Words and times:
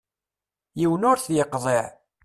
Yiwen 0.79 1.07
ur 1.11 1.17
t-yeqḍiɛ. 1.19 1.85